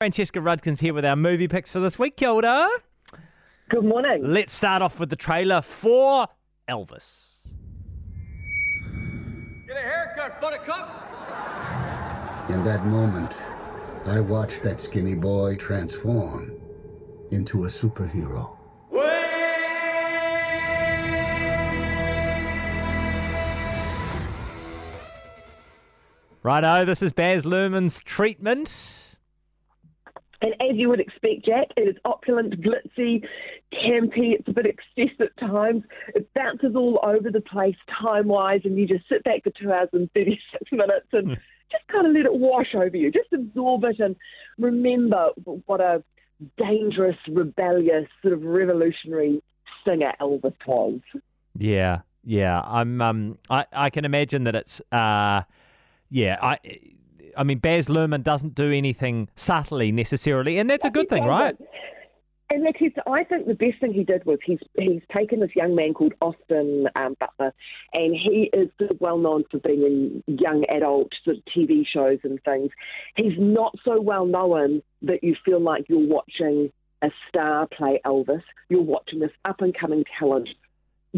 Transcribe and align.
Francesca 0.00 0.38
Rudkins 0.38 0.78
here 0.78 0.94
with 0.94 1.04
our 1.04 1.16
movie 1.16 1.48
picks 1.48 1.72
for 1.72 1.80
this 1.80 1.98
week. 1.98 2.16
Kia 2.16 2.28
ora. 2.28 2.68
Good 3.68 3.84
morning. 3.84 4.22
Let's 4.22 4.52
start 4.52 4.80
off 4.80 5.00
with 5.00 5.10
the 5.10 5.16
trailer 5.16 5.60
for 5.60 6.28
Elvis. 6.68 7.56
Get 9.66 9.76
a 9.76 9.80
haircut, 9.80 10.40
buttercup. 10.40 10.88
In 12.48 12.62
that 12.62 12.86
moment, 12.86 13.34
I 14.04 14.20
watched 14.20 14.62
that 14.62 14.80
skinny 14.80 15.16
boy 15.16 15.56
transform 15.56 16.52
into 17.32 17.64
a 17.64 17.66
superhero. 17.66 18.56
Righto, 26.44 26.84
this 26.84 27.02
is 27.02 27.12
Baz 27.12 27.44
Luhrmann's 27.44 28.00
treatment. 28.00 29.07
And 30.40 30.54
as 30.60 30.76
you 30.76 30.88
would 30.88 31.00
expect, 31.00 31.44
Jack, 31.44 31.68
it 31.76 31.88
is 31.88 31.96
opulent, 32.04 32.62
glitzy, 32.62 33.24
campy. 33.72 34.34
It's 34.38 34.46
a 34.46 34.52
bit 34.52 34.66
excessive 34.66 35.20
at 35.20 35.36
times. 35.38 35.82
It 36.14 36.28
bounces 36.34 36.76
all 36.76 37.00
over 37.02 37.30
the 37.30 37.40
place 37.40 37.74
time 38.00 38.28
wise, 38.28 38.60
and 38.64 38.78
you 38.78 38.86
just 38.86 39.08
sit 39.08 39.24
back 39.24 39.42
for 39.42 39.50
two 39.50 39.72
hours 39.72 39.88
and 39.92 40.08
36 40.14 40.38
minutes 40.72 41.08
and 41.12 41.36
just 41.70 41.86
kind 41.90 42.06
of 42.06 42.12
let 42.12 42.24
it 42.24 42.34
wash 42.34 42.74
over 42.74 42.96
you. 42.96 43.10
Just 43.10 43.32
absorb 43.32 43.84
it 43.84 43.98
and 43.98 44.14
remember 44.58 45.30
what 45.66 45.80
a 45.80 46.02
dangerous, 46.56 47.16
rebellious, 47.28 48.06
sort 48.22 48.34
of 48.34 48.42
revolutionary 48.42 49.42
singer 49.84 50.12
Elvis 50.20 50.54
was. 50.66 51.00
Yeah, 51.56 52.00
yeah. 52.24 52.62
I'm. 52.64 53.00
Um. 53.00 53.38
I. 53.50 53.66
I 53.72 53.90
can 53.90 54.04
imagine 54.04 54.44
that 54.44 54.54
it's. 54.54 54.80
Uh. 54.92 55.42
Yeah. 56.10 56.38
I. 56.40 56.58
I 57.36 57.44
mean, 57.44 57.58
Baz 57.58 57.88
Luhrmann 57.88 58.22
doesn't 58.22 58.54
do 58.54 58.70
anything 58.70 59.28
subtly 59.34 59.92
necessarily, 59.92 60.58
and 60.58 60.68
that's 60.68 60.84
a 60.84 60.90
good 60.90 61.08
thing, 61.08 61.24
right? 61.24 61.56
And 62.50 62.64
look, 62.64 62.76
he's, 62.78 62.92
I 63.06 63.24
think 63.24 63.46
the 63.46 63.54
best 63.54 63.78
thing 63.78 63.92
he 63.92 64.04
did 64.04 64.24
was 64.24 64.38
he's 64.42 64.60
he's 64.78 65.02
taken 65.14 65.40
this 65.40 65.54
young 65.54 65.74
man 65.74 65.92
called 65.92 66.14
Austin 66.22 66.88
um, 66.96 67.14
Butler, 67.20 67.52
and 67.92 68.14
he 68.14 68.48
is 68.54 68.70
sort 68.78 68.90
of 68.90 69.00
well 69.00 69.18
known 69.18 69.44
for 69.50 69.58
being 69.58 69.82
in 70.26 70.38
young 70.38 70.64
adult 70.70 71.12
sort 71.24 71.36
of 71.36 71.42
TV 71.44 71.86
shows 71.86 72.24
and 72.24 72.42
things. 72.44 72.70
He's 73.16 73.38
not 73.38 73.74
so 73.84 74.00
well 74.00 74.24
known 74.24 74.82
that 75.02 75.22
you 75.22 75.36
feel 75.44 75.60
like 75.60 75.86
you're 75.88 76.08
watching 76.08 76.72
a 77.02 77.10
star 77.28 77.66
play 77.66 78.00
Elvis. 78.06 78.42
You're 78.70 78.80
watching 78.80 79.20
this 79.20 79.30
up 79.44 79.60
and 79.60 79.76
coming 79.76 80.04
talent 80.18 80.48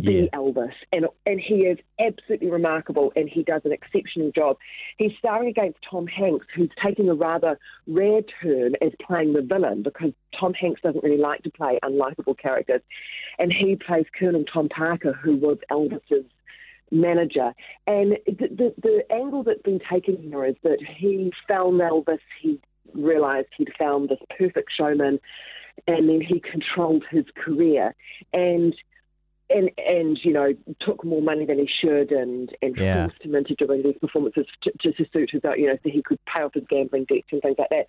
be 0.00 0.28
Yeah. 0.32 0.38
Elvis, 0.38 0.72
and 0.92 1.06
and 1.26 1.40
he 1.40 1.66
is 1.66 1.78
absolutely 1.98 2.50
remarkable, 2.50 3.12
and 3.16 3.28
he 3.28 3.42
does 3.42 3.62
an 3.64 3.72
exceptional 3.72 4.30
job. 4.32 4.56
He's 4.98 5.12
starring 5.18 5.48
against 5.48 5.78
Tom 5.88 6.06
Hanks, 6.06 6.46
who's 6.54 6.70
taking 6.82 7.08
a 7.08 7.14
rather 7.14 7.58
rare 7.86 8.22
turn 8.42 8.74
as 8.80 8.92
playing 9.06 9.32
the 9.32 9.42
villain 9.42 9.82
because 9.82 10.12
Tom 10.38 10.54
Hanks 10.54 10.80
doesn't 10.82 11.04
really 11.04 11.18
like 11.18 11.42
to 11.42 11.50
play 11.50 11.78
unlikable 11.82 12.38
characters, 12.38 12.82
and 13.38 13.52
he 13.52 13.76
plays 13.76 14.06
Colonel 14.18 14.44
Tom 14.44 14.68
Parker, 14.68 15.12
who 15.12 15.36
was 15.36 15.58
Elvis's 15.70 16.26
manager. 16.90 17.54
And 17.86 18.18
the, 18.26 18.48
the, 18.48 18.74
the 18.82 19.12
angle 19.12 19.42
that's 19.42 19.62
been 19.62 19.80
taken 19.90 20.16
here 20.16 20.44
is 20.44 20.56
that 20.62 20.78
he 20.82 21.32
found 21.46 21.80
Elvis, 21.80 22.18
he 22.40 22.60
realised 22.94 23.48
he'd 23.56 23.72
found 23.78 24.08
this 24.08 24.18
perfect 24.36 24.70
showman, 24.76 25.20
and 25.86 26.08
then 26.08 26.20
he 26.20 26.40
controlled 26.40 27.04
his 27.10 27.24
career. 27.36 27.94
And 28.32 28.74
and 29.50 29.70
and 29.86 30.18
you 30.22 30.32
know 30.32 30.52
took 30.80 31.04
more 31.04 31.20
money 31.22 31.44
than 31.44 31.58
he 31.58 31.66
should 31.80 32.12
and 32.12 32.54
and 32.62 32.76
Yeah. 32.76 33.06
forced 33.08 33.22
him 33.22 33.34
into 33.34 33.54
doing 33.54 33.82
these 33.82 33.96
performances 34.00 34.46
to, 34.62 34.72
to, 34.80 34.92
to 34.92 35.04
suit 35.12 35.30
his 35.32 35.42
own, 35.44 35.58
you 35.58 35.66
know 35.66 35.78
so 35.82 35.90
he 35.90 36.02
could 36.02 36.18
pay 36.26 36.42
off 36.42 36.54
his 36.54 36.64
gambling 36.68 37.04
debts 37.04 37.28
and 37.32 37.42
things 37.42 37.56
like 37.58 37.68
that. 37.70 37.86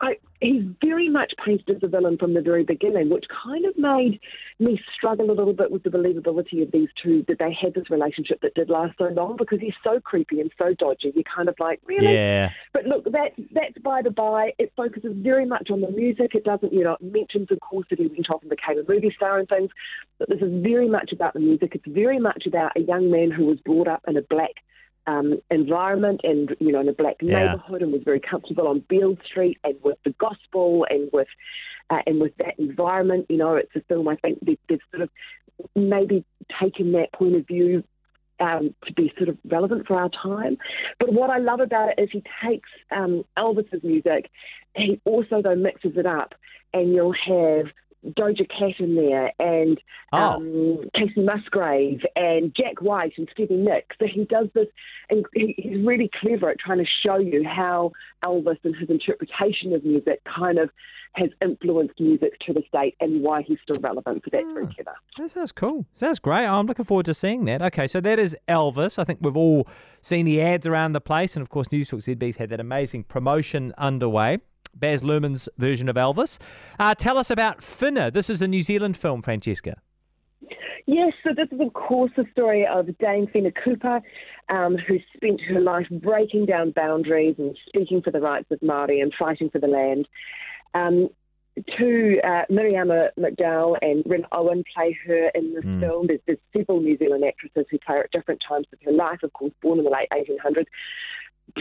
I, 0.00 0.16
he's 0.40 0.62
very 0.80 1.08
much 1.08 1.32
painted 1.44 1.76
as 1.76 1.82
a 1.82 1.88
villain 1.88 2.18
from 2.18 2.34
the 2.34 2.40
very 2.40 2.62
beginning, 2.62 3.10
which 3.10 3.24
kind 3.44 3.64
of 3.64 3.76
made 3.76 4.20
me 4.60 4.80
struggle 4.94 5.30
a 5.30 5.32
little 5.32 5.52
bit 5.52 5.72
with 5.72 5.82
the 5.82 5.90
believability 5.90 6.62
of 6.62 6.70
these 6.70 6.88
two 7.02 7.24
that 7.26 7.38
they 7.38 7.52
had 7.52 7.74
this 7.74 7.90
relationship 7.90 8.40
that 8.42 8.54
did 8.54 8.70
last 8.70 8.96
so 8.98 9.06
long 9.06 9.36
because 9.36 9.58
he's 9.60 9.74
so 9.82 10.00
creepy 10.00 10.40
and 10.40 10.52
so 10.56 10.74
dodgy. 10.74 11.12
You're 11.14 11.24
kind 11.24 11.48
of 11.48 11.56
like, 11.58 11.80
really? 11.84 12.12
Yeah. 12.12 12.50
But 12.72 12.86
look, 12.86 13.04
that 13.04 13.32
that's 13.52 13.78
by 13.82 14.02
the 14.02 14.10
by. 14.10 14.52
It 14.58 14.72
focuses 14.76 15.14
very 15.16 15.46
much 15.46 15.68
on 15.70 15.80
the 15.80 15.90
music. 15.90 16.34
It 16.34 16.44
doesn't, 16.44 16.72
you 16.72 16.84
know, 16.84 16.96
it 17.00 17.02
mentions, 17.02 17.50
of 17.50 17.58
course, 17.60 17.86
that 17.90 17.98
he 17.98 18.06
went 18.06 18.30
off 18.30 18.42
and 18.42 18.50
became 18.50 18.78
a 18.78 18.88
movie 18.88 19.12
star 19.16 19.38
and 19.38 19.48
things. 19.48 19.70
But 20.18 20.28
this 20.28 20.40
is 20.40 20.62
very 20.62 20.88
much 20.88 21.12
about 21.12 21.34
the 21.34 21.40
music. 21.40 21.72
It's 21.74 21.84
very 21.88 22.20
much 22.20 22.46
about 22.46 22.76
a 22.76 22.80
young 22.80 23.10
man 23.10 23.32
who 23.32 23.46
was 23.46 23.58
brought 23.60 23.88
up 23.88 24.02
in 24.06 24.16
a 24.16 24.22
black 24.22 24.54
um, 25.08 25.40
environment 25.50 26.20
and, 26.22 26.54
you 26.60 26.70
know, 26.72 26.80
in 26.80 26.88
a 26.88 26.92
black 26.92 27.16
Yeah. 27.20 27.38
neighborhood 27.38 27.80
and 27.82 27.92
was 27.92 28.02
very 28.04 28.20
comfortable 28.20 28.68
on 28.68 28.84
Beale 28.90 29.16
Street 29.24 29.56
and 29.64 29.74
with 29.82 29.98
the 30.04 30.14
gospel 30.26 30.86
and 30.90 31.08
with 31.12 31.28
uh, 31.90 32.02
and 32.06 32.20
with 32.20 32.36
that 32.36 32.54
environment. 32.58 33.26
You 33.30 33.38
know, 33.38 33.54
it's 33.54 33.74
a 33.74 33.80
film 33.88 34.06
I 34.06 34.16
think 34.16 34.38
they've, 34.44 34.58
they've 34.68 34.86
sort 34.92 35.02
of 35.04 35.10
maybe 35.74 36.24
taken 36.62 36.92
that 36.92 37.10
point 37.12 37.36
of 37.36 37.46
view 37.46 37.82
um, 38.38 38.74
to 38.86 38.92
be 38.92 39.12
sort 39.16 39.30
of 39.30 39.38
relevant 39.44 39.86
for 39.86 39.96
our 39.98 40.10
time. 40.10 40.58
But 41.00 41.12
what 41.12 41.30
I 41.30 41.38
love 41.38 41.60
about 41.60 41.90
it 41.90 42.02
is 42.02 42.10
he 42.12 42.22
takes 42.46 42.68
um, 42.94 43.24
Elvis's 43.36 43.82
music, 43.82 44.30
he 44.76 45.00
also 45.04 45.42
though 45.42 45.56
mixes 45.56 45.96
it 45.96 46.06
up, 46.06 46.34
and 46.74 46.92
you'll 46.94 47.14
have 47.26 47.66
Doja 48.16 48.48
Cat 48.48 48.78
in 48.78 48.94
there, 48.96 49.32
and 49.38 49.80
Oh. 50.12 50.18
um, 50.18 50.90
Kacey 50.96 51.24
Musgrave, 51.24 52.00
and 52.16 52.54
Jack 52.56 52.80
White, 52.80 53.12
and 53.18 53.28
Stevie 53.32 53.56
Nicks. 53.56 53.96
So 53.98 54.06
he 54.06 54.24
does 54.24 54.48
this, 54.54 54.68
and 55.10 55.24
he's 55.34 55.84
really 55.86 56.10
clever 56.20 56.48
at 56.50 56.58
trying 56.58 56.78
to 56.78 56.86
show 57.04 57.18
you 57.18 57.44
how 57.46 57.92
Elvis 58.24 58.58
and 58.64 58.74
his 58.76 58.88
interpretation 58.88 59.72
of 59.74 59.84
music 59.84 60.20
kind 60.24 60.58
of 60.58 60.70
has 61.14 61.30
influenced 61.42 61.98
music 62.00 62.38
to 62.46 62.52
this 62.52 62.64
date, 62.72 62.94
and 63.00 63.22
why 63.22 63.42
he's 63.42 63.58
still 63.62 63.80
relevant. 63.82 64.22
So 64.24 64.30
that's 64.32 64.46
very 64.52 64.66
clever. 64.66 64.94
That 65.18 65.30
sounds 65.30 65.52
cool. 65.52 65.84
Sounds 65.94 66.18
great. 66.18 66.44
I'm 66.46 66.66
looking 66.66 66.84
forward 66.84 67.06
to 67.06 67.14
seeing 67.14 67.44
that. 67.46 67.60
Okay, 67.62 67.86
so 67.86 68.00
that 68.00 68.18
is 68.18 68.36
Elvis. 68.46 68.98
I 68.98 69.04
think 69.04 69.18
we've 69.22 69.36
all 69.36 69.66
seen 70.00 70.26
the 70.26 70.40
ads 70.40 70.66
around 70.66 70.92
the 70.92 71.00
place, 71.00 71.34
and 71.36 71.42
of 71.42 71.48
course, 71.48 71.72
News 71.72 71.88
Talk 71.88 72.00
ZB's 72.00 72.36
had 72.36 72.50
that 72.50 72.60
amazing 72.60 73.04
promotion 73.04 73.72
underway. 73.78 74.38
Baz 74.78 75.02
Luhrmann's 75.02 75.48
version 75.58 75.88
of 75.88 75.96
Elvis. 75.96 76.38
Uh, 76.78 76.94
tell 76.94 77.18
us 77.18 77.30
about 77.30 77.58
Whina. 77.60 78.12
This 78.12 78.30
is 78.30 78.40
a 78.42 78.48
New 78.48 78.62
Zealand 78.62 78.96
film, 78.96 79.22
Francesca. 79.22 79.76
Yes, 80.86 81.12
so 81.22 81.34
this 81.36 81.48
is, 81.52 81.60
of 81.60 81.74
course, 81.74 82.10
the 82.16 82.24
story 82.32 82.66
of 82.66 82.86
Dame 82.98 83.26
Whina 83.26 83.52
Cooper, 83.62 84.00
um, 84.48 84.76
who 84.78 84.98
spent 85.14 85.40
her 85.42 85.60
life 85.60 85.86
breaking 85.90 86.46
down 86.46 86.70
boundaries 86.70 87.34
and 87.38 87.56
speaking 87.68 88.00
for 88.00 88.10
the 88.10 88.20
rights 88.20 88.46
of 88.50 88.58
Māori 88.60 89.02
and 89.02 89.12
fighting 89.18 89.50
for 89.50 89.58
the 89.58 89.66
land. 89.66 90.08
Um, 90.72 91.08
two, 91.76 92.20
uh, 92.24 92.42
Miriama 92.50 93.08
McDowell 93.18 93.76
and 93.82 94.02
Rena 94.06 94.28
Owen 94.32 94.64
play 94.74 94.96
her 95.06 95.28
in 95.34 95.54
this 95.54 95.64
Mm. 95.64 95.80
film. 95.80 96.06
There's, 96.06 96.20
there's 96.26 96.38
several 96.56 96.80
New 96.80 96.96
Zealand 96.96 97.24
actresses 97.24 97.66
who 97.70 97.78
play 97.80 97.96
her 97.96 98.04
at 98.04 98.10
different 98.12 98.40
times 98.48 98.66
of 98.72 98.78
her 98.84 98.92
life, 98.92 99.22
of 99.22 99.32
course, 99.34 99.52
born 99.60 99.78
in 99.78 99.84
the 99.84 99.90
late 99.90 100.08
1800s. 100.12 100.66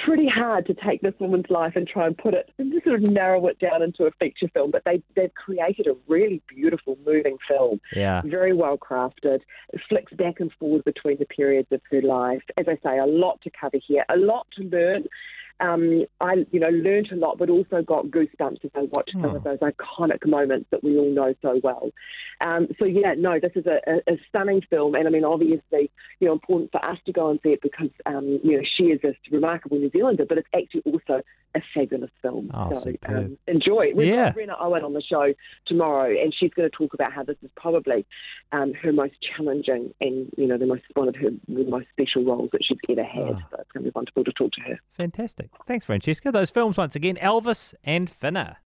Pretty 0.03 0.27
hard 0.27 0.65
to 0.67 0.73
take 0.73 1.01
this 1.01 1.13
woman's 1.19 1.49
life 1.49 1.73
and 1.75 1.87
try 1.87 2.05
and 2.07 2.17
put 2.17 2.33
it 2.33 2.49
and 2.57 2.71
just 2.71 2.85
sort 2.85 3.01
of 3.01 3.09
narrow 3.09 3.47
it 3.47 3.57
down 3.59 3.81
into 3.81 4.03
a 4.05 4.11
feature 4.19 4.47
film, 4.53 4.69
but 4.71 4.83
they, 4.85 5.01
they've 5.15 5.33
created 5.33 5.87
a 5.87 5.95
really 6.07 6.41
beautiful, 6.47 6.97
moving 7.05 7.37
film 7.47 7.79
Yeah. 7.95 8.21
very 8.25 8.53
well 8.53 8.77
crafted. 8.77 9.41
It 9.73 9.81
flicks 9.87 10.13
back 10.13 10.39
and 10.39 10.51
forward 10.59 10.83
between 10.83 11.17
the 11.19 11.25
periods 11.25 11.69
of 11.71 11.81
her 11.91 12.01
life. 12.01 12.43
As 12.57 12.65
I 12.67 12.77
say, 12.83 12.97
a 12.99 13.05
lot 13.05 13.41
to 13.43 13.49
cover 13.49 13.77
here, 13.85 14.05
a 14.09 14.17
lot 14.17 14.47
to 14.57 14.63
learn. 14.63 15.05
Um, 15.59 16.05
I, 16.21 16.45
you 16.51 16.59
know, 16.59 16.69
learned 16.69 17.11
a 17.11 17.15
lot, 17.15 17.37
but 17.37 17.49
also 17.49 17.81
got 17.81 18.05
goosebumps 18.07 18.63
as 18.63 18.71
I 18.75 18.83
watched 18.91 19.13
some 19.13 19.35
of 19.35 19.43
those 19.43 19.59
iconic 19.59 20.25
moments 20.25 20.67
that 20.71 20.83
we 20.83 20.97
all 20.97 21.09
know 21.09 21.33
so 21.41 21.59
well. 21.63 21.89
Um, 22.41 22.67
so 22.77 22.85
yeah, 22.85 23.15
no, 23.17 23.39
this 23.39 23.53
is 23.55 23.65
a, 23.65 23.79
a, 23.87 24.13
a 24.13 24.17
stunning 24.29 24.61
film, 24.69 24.93
and 24.95 25.07
I 25.07 25.11
mean, 25.11 25.23
obviously, 25.25 25.89
you 26.19 26.27
know, 26.27 26.33
important 26.33 26.71
for 26.71 26.83
us 26.85 26.99
to 27.05 27.11
go 27.11 27.29
and 27.31 27.39
see 27.41 27.49
it 27.49 27.61
because, 27.61 27.89
um, 28.05 28.39
you 28.43 28.57
know, 28.57 28.63
she 28.77 28.85
is 28.85 28.99
a 29.03 29.13
remarkable 29.31 29.77
New 29.79 29.89
Zealander, 29.89 30.25
but 30.27 30.37
it's 30.37 30.47
actually 30.53 30.83
also 30.85 31.23
a 31.55 31.61
fabulous 31.73 32.11
film. 32.21 32.51
Oh, 32.53 32.73
so 32.73 32.93
um, 33.07 33.37
enjoy. 33.47 33.93
We've 33.95 34.09
Yeah. 34.09 34.25
got 34.29 34.35
Rena 34.35 34.55
Owen 34.59 34.83
on 34.83 34.93
the 34.93 35.01
show 35.01 35.33
tomorrow, 35.65 36.11
and 36.11 36.33
she's 36.33 36.51
going 36.53 36.69
to 36.69 36.75
talk 36.75 36.93
about 36.93 37.13
how 37.13 37.23
this 37.23 37.37
is 37.41 37.49
probably 37.55 38.05
um, 38.51 38.73
her 38.75 38.91
most 38.93 39.15
challenging 39.21 39.93
and 40.01 40.31
you 40.37 40.45
know 40.47 40.57
the 40.57 40.65
most 40.65 40.83
one 40.93 41.07
of 41.07 41.15
her 41.15 41.29
the 41.47 41.63
most 41.63 41.87
special 41.91 42.23
roles 42.23 42.49
that 42.51 42.63
she's 42.63 42.77
ever 42.89 43.03
had. 43.03 43.23
Oh. 43.23 43.39
So 43.49 43.57
it's 43.59 43.71
going 43.71 43.85
to 43.85 43.91
be 43.91 43.93
wonderful 43.95 44.23
to 44.23 44.31
talk 44.33 44.51
to 44.53 44.61
her. 44.61 44.79
Thanks, 45.65 45.85
Francesca. 45.85 46.31
Those 46.31 46.49
films, 46.49 46.77
once 46.77 46.95
again, 46.95 47.15
Elvis 47.15 47.73
and 47.83 48.09
Whina. 48.09 48.57